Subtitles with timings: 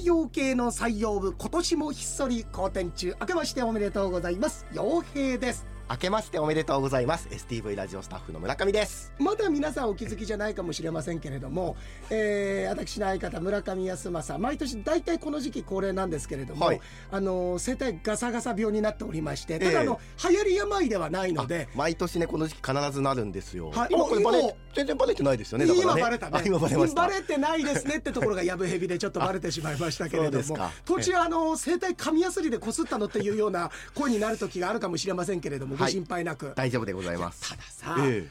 [0.00, 3.14] 太陽系の採用部今年もひっそり好転中。
[3.20, 4.64] 明けましておめでとうございます。
[4.72, 5.66] 陽平です。
[5.90, 7.26] 明けましておめでとうございます。
[7.30, 9.12] STV ラジオスタッフの村上です。
[9.18, 11.76] まだ皆さんお気づきじゃないかもしれませんけれども、
[12.10, 16.80] えー、私の相方村上康政毎年大体この時期恒例なんですけれども、はい、
[17.10, 25.72] あの声帯ガサガサ病になっておりましてただあの、えー、流行り病ではないので毎年ねこの時期必ずなるんですよ、はい、今これバレ全然バレてないですよねね。
[25.76, 26.42] 今バレたね。
[26.46, 27.02] 今バレました。
[27.02, 36.52] バレてないですねってところがやぶへびでちょっとバレてしまいましたけれども途中あの声帯紙やすりでこすったのっていうような声になる時があるかもしれませんけれども、ご心配なく。
[36.54, 37.50] 大丈夫でございます。
[37.50, 38.28] たださ、ええ、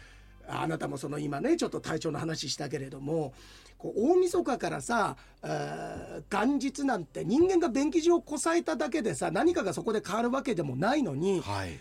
[0.48, 3.34] あなたもその今ねちょっと体調の話したけれども
[3.77, 5.16] こう大晦日からさ
[6.30, 11.80] 元日なんて人間が便宜上こさえただけでさ何かがそこで変わるわけでもないのに、はい、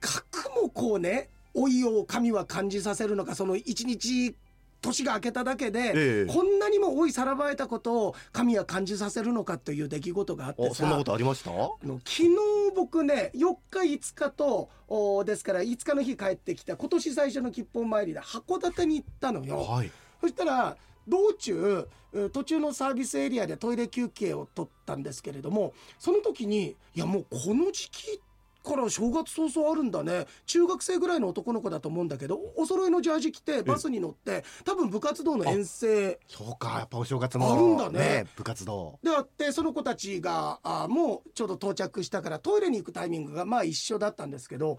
[0.00, 4.34] 核もこうね老いを神は感じさせるのかその一日
[4.84, 10.74] 年が明けただけで、ええ、こんなにも老いさらばえたことを神は感じさせるのかという出来事があってさ。
[10.74, 11.50] そんなことありました？
[11.50, 12.28] 昨日
[12.74, 19.62] 僕ね4日5日とおですから5日の日帰ってきた今年最初の吉報参りで函館に行ったのよ。
[19.62, 19.90] はい、
[20.20, 20.76] そしたら
[21.08, 21.88] 道中
[22.32, 28.20] 途中のサービスエリアでトイレ休憩を取ったんですけれどもその時にいやもうこの時期
[28.64, 30.26] から正月早々あるんだね。
[30.46, 36.18] 中学生ぐらいの男の子だと思うんだけどお揃いのジャージ着てバスに乗って多分部活動の遠征。
[36.26, 36.78] そうか。
[36.78, 38.98] やっぱお正月もあるんだね、ね、部活動。
[39.02, 44.78] であってその子たちがあもうちょうど到着したからトイレに行くタイミングがまあ一緒だったんですけど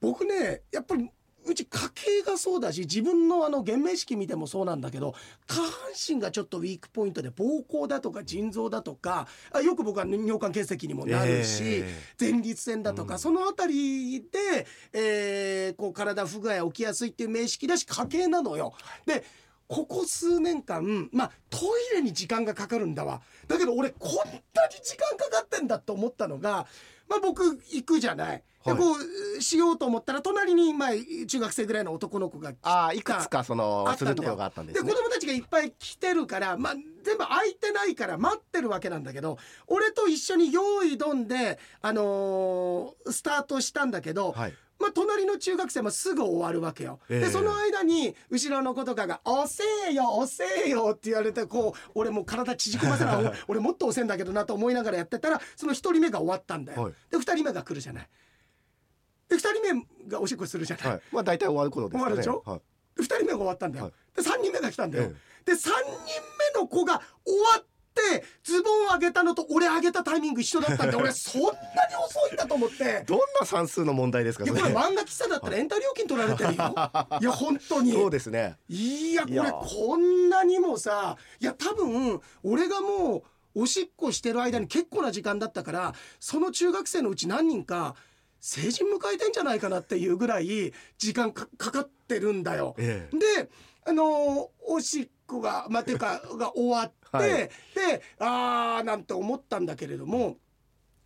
[0.00, 1.10] 僕ねやっぱり
[1.44, 5.14] うち家系がそうだし自分のあの原名式見てもそうなんだけど
[5.46, 5.70] 下半
[6.08, 13.74] 身がちょっとウィークポイントで膀胱だとか腎臓だとかあよく僕は尿管結石にもなるし、えー、前立腺だとか、うん、その辺
[14.18, 18.74] りで、えー、こう体不具合起きやすいっていう名式だし家系なのよ。
[19.06, 19.24] で
[19.68, 21.58] ここ数年間まあト
[21.92, 23.22] イレに時間がかかるんだわ。
[23.48, 24.34] だけど俺こんなに
[24.82, 26.66] 時間かかってんだと思ったのが
[27.12, 28.42] まあ僕行くじゃない。
[28.64, 28.96] でこ
[29.38, 30.90] うしようと思ったら隣にまあ
[31.26, 46.98] 中学生ぐらいの男の子がああいくつかそのするところがあったんです、ね、で子供たちがいっぱい来てるからまあ全部空いてないから待ってるわけなんだけど俺と一緒に用意どんであのー、スタートしたんだけど、はいまあ、隣の中学生もすぐ終わるわけよ。
[47.08, 56.82] えー、でその間に後ろの子とかが「押せよ押せよ」って言われてこう俺もう体縮こませな 俺もっと押せんだけどなと思いながらやってたらその1人目が終わったんだよ。
[56.82, 58.08] はい、で2人目が来るじゃない。
[59.28, 62.00] で2人目がおしっこするじゃない、はい、まあ大体終わる頃ですね。
[62.00, 65.12] 終わるでしょ、はい、2人目が終わったんだよ、はい、で3人目が来たんだよ、
[65.44, 65.70] で3人
[66.54, 67.71] 目の子が終わって
[68.52, 71.54] ズボン上げたのと俺上げたタイミング一緒だったんで 俺そんなに
[72.04, 73.02] 遅いんだと思って。
[73.06, 76.74] どんな算数の問題ですかいやこれ漫画喫茶だったらエンタ料金取られてるよ。
[77.20, 77.92] いや本当に。
[77.92, 78.56] そうですね。
[78.68, 83.24] いやこれこんなにもさいや多分俺がも
[83.54, 87.94] うおしっこしてる間に結構な時間だったからその中学生のうち何人か
[88.40, 92.74] 成人迎えてんじゃないかなっていうぐらい時間かかってるんだよ。
[92.78, 93.50] ええ、で
[93.84, 97.50] あのおしっこがまあていうか が終わって、はい、で
[98.18, 100.38] ああなんて思ったんだけれども、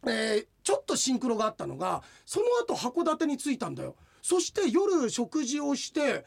[0.07, 3.97] えー、ちょっとシンクロがあったのがその後函館に着いたんだよ。
[4.23, 6.25] そして夜食事をして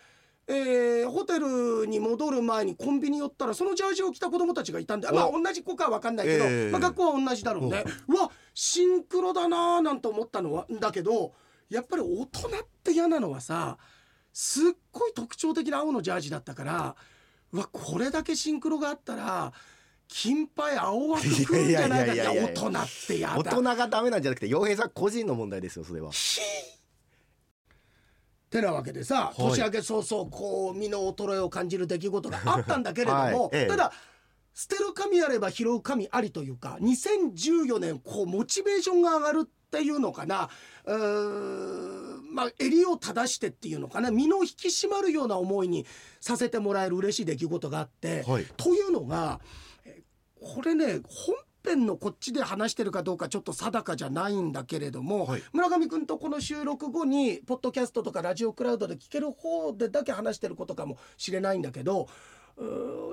[0.52, 7.84] えー、ホテルに戻る前にコンビニ寄ったらそのジャージを着た子供たちがいたんでまあ同じ子かは分かんないけど、えー、まあ、学校は同じだろうね。
[8.08, 11.34] うわシンクロだなーなんて思ったのはだけど
[11.70, 12.52] やっぱり大人っ
[12.84, 13.78] て嫌なのはさ
[14.34, 16.96] すっごい特徴的な青のジャージだったからう
[17.52, 19.52] わこれだけシンクロがあったら
[20.08, 22.74] 金杯青枠くんじゃないかいや大人っ
[23.08, 23.38] て嫌だ。
[23.38, 26.12] 大人がダメなんじゃなくて洋平さん個人の問題ですよそれは。
[28.50, 33.34] てなわけでさ、年明け早々こう身の衰えを感じる出来事があったんだけれども、はい。
[33.54, 33.92] ええ、ただ
[34.56, 40.50] 捨てる神あれば拾う神ありというか2014年こうモチベーションが上がるっていうのかな。
[40.86, 45.85] うーまあ襟を正してっていうのかな身の引き締まるような思いに
[46.20, 49.40] させてもらえる嬉しい出来事があって、はい、というのが
[50.41, 51.35] これね本
[51.66, 62.08] 編のこっちで話してるかどうかちょっと定かじゃないんだけれども、はい、村上君とこの収録後にポッドキャストとかラジオクラウドで聞ける方でだけ話してることかもしれないんだけど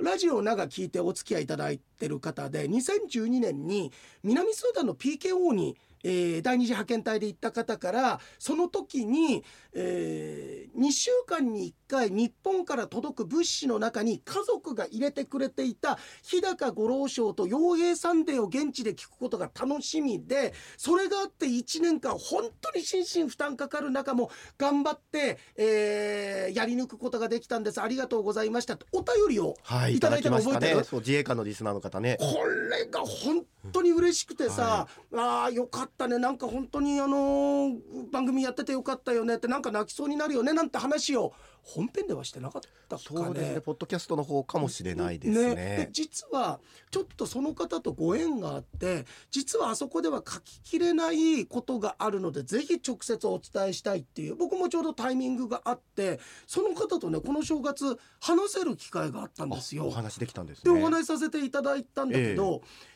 [0.02, 3.92] ラジオを長聞いてお付き合いいただいてる方で2012年に
[4.24, 5.76] 南スーダンの PKO に
[6.06, 27.80] えー、第二次派遣隊で行った方からその時に、えー、2週間に1回日本から届く物資の中に家族が入れてくれていた日高五郎賞と傭兵サンデーを現地で聞くことが楽しみでそれがあって1年間本当に心身負担かかる中も頑張って、ええー、やり抜くことができたんです。
[27.80, 28.74] ありがとうございました。
[28.74, 29.54] ってお便りを
[29.90, 32.16] いただいたの覚えてる、ね、そう自衛官のリスナーの方ね。
[32.20, 32.26] こ
[32.70, 36.18] れが本当に嬉しくてさ、うんはい、ああよかったね。
[36.18, 39.36] なんか本当にあのー、番組やっててよかったよね。
[39.36, 40.52] ってなんか泣きそうになるよね。
[40.52, 41.32] なんて話を
[41.62, 43.24] 本編ではしてなかったかね。
[43.24, 43.60] そうですね。
[43.60, 45.54] ポッドキャストの方かもしれないですね。
[45.54, 45.88] ね。
[45.92, 46.60] 実は
[46.90, 59.86] ちょっとその方とご縁があって実はあそこでは書ききれないことがあるのでぜひ直接お伝えしたいっていう僕もちょうどタイミングがあってその方とねこの正月話せる機会があったんですよ。
[59.86, 62.95] お話できたんです、ね、でお話しさせていただいたんだけど、えー、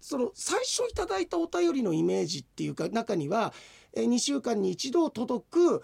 [0.00, 3.52] その最初いただいたお便りのイメージっていうか中には
[3.94, 5.82] 2週間に一度届く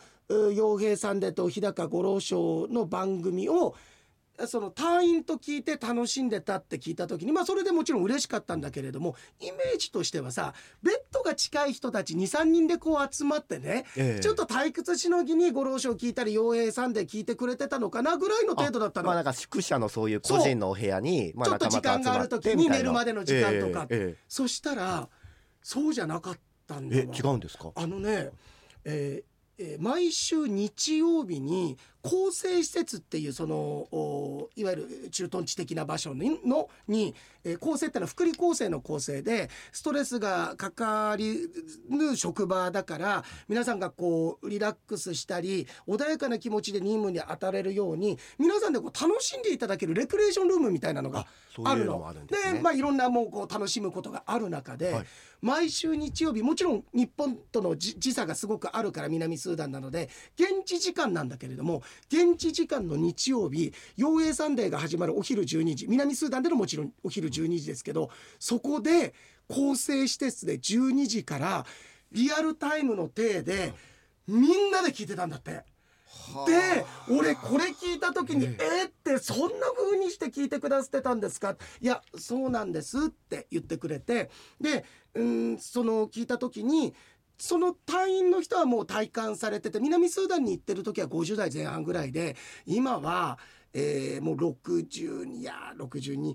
[0.55, 3.75] 洋平さんでと日高五郎賞の番組を
[4.47, 19.07] その隊員と聞いて楽しんでたって聞いた時にまあそれでもちろん嬉しかったんだけれどもイメージとしてはさベッドが近い人たち23人でこう集まってね、ええ、ちょっと退屈しのぎに五郎賞聞いたり洋平さんで聞いてくれてたのかなぐらいの程度だったの。
[19.07, 25.09] まあなんか宿舎のそういう個人のお部屋に、まあ、ちょっと時間がある時に寝るまでの時間とか、え、そしたら
[25.63, 27.03] そうじゃなかったんだわ。
[27.03, 27.73] 違うんですか？
[27.75, 28.31] あのね、
[28.85, 37.15] えーえー、毎週日曜日に更生施設っていうそのいわゆる駐屯地的な場所にのに、
[37.45, 41.49] えー、構成ってのは福利厚生の構成でストレスがかかり
[41.89, 51.27] ぬ職場だから皆さんがこうリラックスしたり穏やかな気持ちで任務に当たれるように皆さんでこう楽しんでいただけるレクレーションルームみたいなのが
[51.65, 52.15] あるの。
[52.27, 55.05] で、ね、まあいろんなもうこう楽しむことがある中で、はい、
[55.41, 69.15] 毎週日曜日もちろん日本との時差がすごくあるから南スーダンなので現地時間なんだけれども現地時間の日曜日陽影サンデーが始まるお昼12時南スーダンでのもちろんお昼12時ですけどそこで
[69.49, 71.67] 構成施設で12時から
[72.13, 73.75] リアルタイムの体で
[74.27, 74.39] み
[74.69, 75.65] んなで聞いてたんだって。
[76.47, 81.57] で俺これ聞いた時に「えっ?」ってそんな風にして聞いてくださってたんですか？
[81.81, 84.85] いやそうなんですって言ってくれてで
[85.15, 86.95] うんその聞いた時に
[87.39, 93.39] その隊員の人はもう体感されてて南スーダンに行ってる時は50代前半ぐらいで今は、
[93.75, 96.35] えー、もう60いや62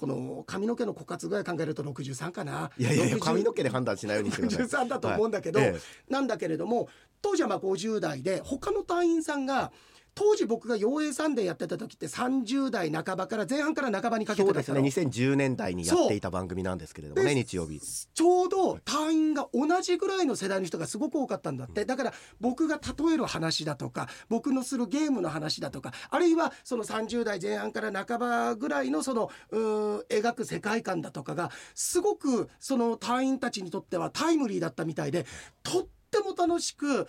[0.00, 2.70] この髪の毛の枯渇ぐらい考えると63かな。
[2.78, 4.86] いやいや髪の毛で判断しないようにしてください。
[4.86, 5.68] 63だと思うんだけど、はい。
[5.68, 5.80] ええ、
[6.10, 6.88] なんだけれども
[7.20, 9.72] 当時はまあ50代で他の隊員さんが
[10.14, 14.80] 当時僕が陽影サンデーやってた時って30代半ばから前半から半ばにかけてそうですね。
[14.80, 17.80] 2010年代にやっていた番組なんですけれどもね日曜日。
[17.80, 35.26] ちょうど隊員が同じぐらいの世代の人がすごく多かったんだって、だから僕が例える話だとか僕のするゲームの話だとかあるいはその30代前半から半ばぐらいのその描く世界観だとかがすごくその隊員たちにとってはタイムリーだったみたいで
[35.62, 37.06] とってっても楽しく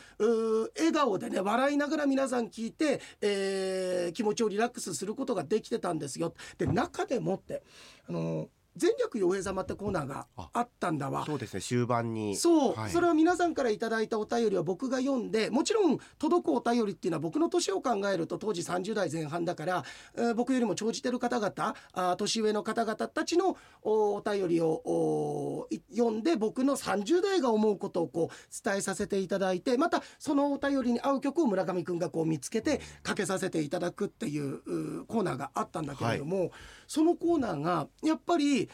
[0.77, 6.33] 笑顔でね笑いながら皆さん聞いて、えー、気持ちをリラックスすることができてたんですよ。
[6.57, 7.63] で中でもって
[8.07, 11.25] あのー全力洋平様ってコーナーがあったんだわ。
[11.25, 12.35] そうですね終盤に。
[12.35, 19.83] そう、はい、それは皆さんからいただいたお便りは僕が読んでもちろん届くお便りっていうのは僕の年を考えると当時30代前半だから、
[20.15, 36.51] えー、僕よりも長じてる方々あ年上の方々たちのお便りを読んで僕の30代が思うことをこう伝えさせていただいてまたそのお便りに合う曲を村上くんがこう見つけてかけさせていただくっていうコーナーがあったんだけれども、はい、
[36.87, 38.69] そのコーナーがやっぱり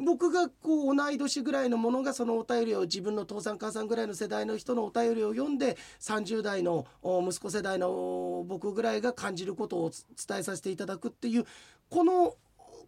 [0.00, 11.44] 僕がこう同い年ぐらいのものがそのお便りを自分の父さん母さんぐらいの世代の人のお便りを読んで30代の息子世代の僕ぐらいが感じることを伝えさせていただくっていう
[11.90, 12.34] この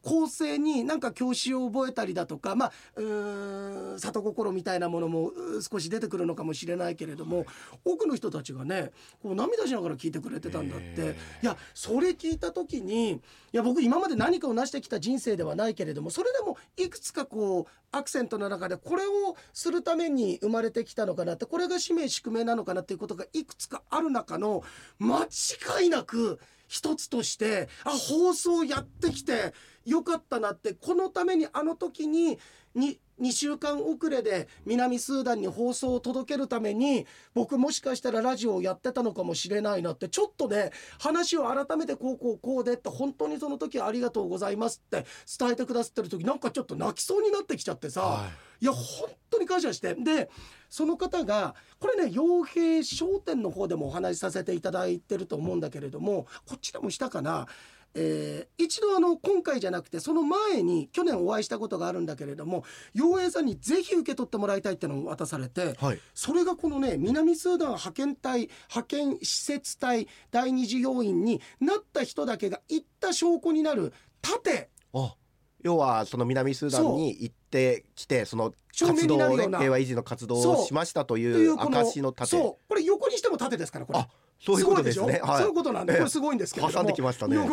[0.02, 5.32] 構成になんか教師を覚えたりだとかまあう里心みたいなものも
[5.68, 7.46] 少し出てくるのかもしれないけれども、はい、
[7.84, 8.90] 多くの人たちがね
[9.22, 11.16] こう涙しながら聞いてくれてたんだって。
[11.42, 13.20] いやそれ聞いた時にい
[13.52, 24.62] や僕今まで何かを成してきた人生ではないけれどもそれでもいくつかこうアクセントの中でこれをするために生まれてきたのかなってこれが使命宿命なのかなっていうことがいくつかある中の
[24.98, 29.52] 間違いなく一つとしてあ放送やってきて
[29.84, 32.38] よかったなってこのためにあの時に
[32.74, 45.06] に2週間遅れで南スーダンに放送を届けるために僕もしかしたらラジオをやってたのかもしれないなってちょっとね話を改めてこうこうこうでって本当にその時はありがとうございますって
[45.38, 48.26] 伝えてくださってる時なんかちょっと泣きそうになってきちゃってさ、は
[48.60, 50.30] い、いや本当に感謝してで
[50.68, 57.46] その方がこれね傭兵商店の方でもお話しさせていただいてると思うんだけれどもこっちでもしたかな？
[57.94, 74.70] えー、一度あの今回じゃなくてその前に去年お会いしたことがあるんだけれども陽平さんにぜひ受け取ってもらいたいってのを渡されて、はい、それがこのね南スーダン派遣隊派遣施設隊第二次要員になった人だけが行った証拠になる盾。
[74.94, 75.14] あ
[75.62, 82.30] 要はその南スーダンに行ってきてその活動をね平和維持の活動をしましたという証の盾。
[82.30, 82.68] そう。
[82.68, 84.00] これ横にしても盾ですからこれ
[84.44, 85.20] そういうことですね。
[85.22, 87.36] はい、そういうことなんで、これすごいんですけど挟んできましたね。
[87.38, 87.48] はい、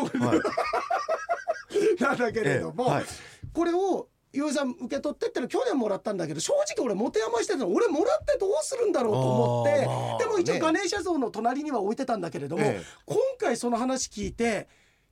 [2.01, 3.05] なんだけれども、はい、
[3.53, 7.67] これを岩井さん受け取ってっての去年もらったんだけど正直俺持て余してたの。
[7.71, 9.79] 俺もらってどうするんだろうと思って
[10.23, 14.67] でも一応ガネーシャ像の隣には置いてたんだけれども、ええ、今回その話聞いて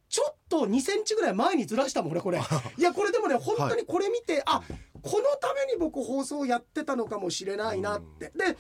[0.09, 2.39] ちょっと2センチぐらい前にずらしたもん俺これ。
[2.77, 4.61] いやこれでもね本当にこれ見て、はい、あ
[5.01, 8.31] このために僕放送やってたのかもしれないなって。
[8.35, 8.57] で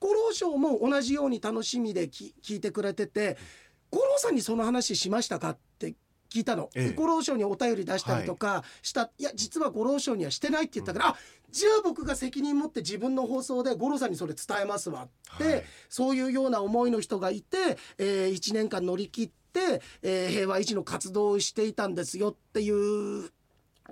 [0.00, 3.36] 五郎賞も同じように楽しみで聞いてくれてて
[3.90, 5.50] 五郎さんにその話しましたか？
[5.50, 5.94] って
[6.30, 11.16] 聞いたの、ええ、五郎賞にお便り出したりとかした、はい、いや実は五郎賞にはしてないって言ったから、うん、あ
[11.50, 23.30] じゃあ僕が責任持って自分の放送で五郎さんにそれ伝えますわって、はい、そういうような思いの人がいて、えー、1年間乗り切って、えー、平和維持の活動をしていたんですよっていう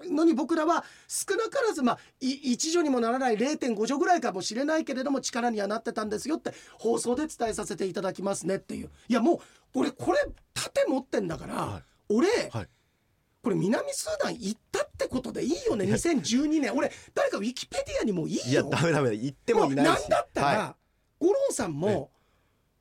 [0.04, 8.90] のに僕らは少なからずまあ1助にもならない0.5助ぐらいかもしれないけれども力にはなってたんですよって放送で伝えさせていただきますねっていう。
[9.08, 9.38] いやもう
[9.74, 10.18] 俺これ
[10.54, 11.82] 盾持ってんだから、はい、
[12.14, 12.68] 俺、はい、
[13.42, 16.72] これ南スーダン行ったってことでいいよね？2012年。
[16.74, 18.42] 俺誰かウィキペディアにもいいよ。
[18.46, 20.00] いやダメダメ行ってもいないし。
[20.00, 20.76] なんだったら、は
[21.20, 22.10] い、五郎さんも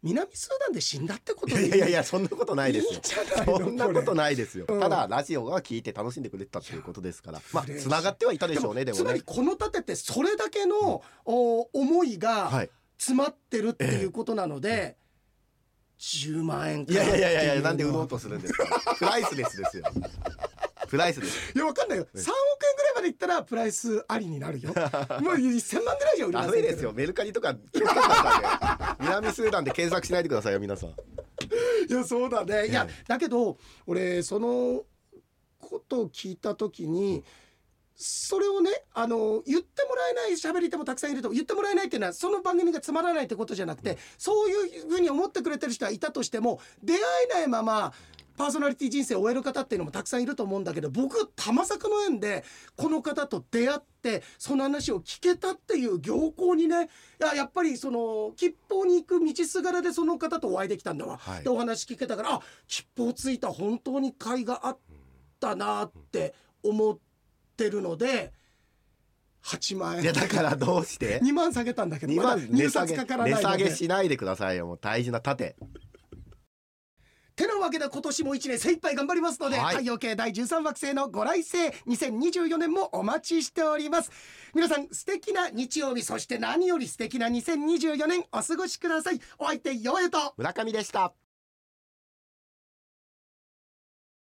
[0.05, 3.01] 南スーダンで死んだってこといやいやいやそんなことないですよ。
[3.43, 9.03] そんなことないですよ、うん、ただラジオが聞いて楽しんでくれたっていうことですからまあつながってはいたでしょうねでもね。
[9.03, 12.51] つまりこの盾ってそれだけの、うん、お思いが
[12.97, 15.05] 詰まってるっていうことなので、ええ。
[15.97, 18.95] 10万円いやいやいやいやなんで売ろうとするんですか？
[18.97, 19.85] プライスレスですよ。
[20.87, 21.53] プライスです。
[21.55, 22.03] いやわかんないよ。
[22.03, 24.69] 3億円ぐらいまでいったらプライスありになるよ。
[25.21, 26.91] もう1000万ぐらいじゃ売りませんですよ。
[26.93, 27.55] メルカリとか
[28.99, 30.89] 南スーダンで検索しないでくださいよ皆さん。
[30.89, 30.93] い
[31.93, 32.67] やそうだね。
[32.67, 34.83] いやだけど俺その
[35.59, 37.23] ことを聞いた時に、
[37.95, 46.99] それをねあの言ってもらえない喋り手もたくさんいると言ってもらえないっていうのはその番組がつまらないってことじゃなくて、うん、そういうふうに思ってくれてる人はいたとしても出会
[47.31, 47.93] えないまま
[48.37, 52.43] パーソナリティ人生を終える方っていうのもたくさんいると思うんだけど僕玉坂の縁で
[52.75, 64.77] この方と出会ってその話を聞けたっていう行幸にねいややっぱりその吉報に行く道すがらでその方とお会いできたんだわ、はい、でお話聞けたからあ吉報ついた本当に甲斐があっ
[65.39, 66.97] たなって思っ
[67.55, 68.33] てるので。
[69.45, 70.03] 8万円。
[70.03, 74.65] いやだからどうして？2万下げたんだけど2万値下げ値下げしないでくださいよ。
[74.65, 75.55] もう大事な盾
[77.35, 84.11] てなわけで今年も1年精一杯頑張りますので、はい、太陽系第13惑星のご来星2024年もお待ちしております。
[84.53, 89.19] 皆さん素敵な日曜日そして何より素敵な2024年お過ごしください。
[89.37, 91.13] お相手よえと村上でした